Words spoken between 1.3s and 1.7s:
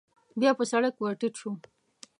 شو.